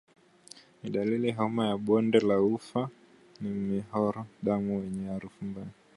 Dalili 0.83 1.29
ya 1.29 1.35
homa 1.35 1.67
ya 1.67 1.77
bonde 1.77 2.19
la 2.19 2.41
ufa 2.41 2.89
ni 3.41 3.49
mharo 3.49 4.19
wa 4.19 4.25
damu 4.43 4.79
wenye 4.81 5.07
harufu 5.07 5.45
mbaya 5.45 5.67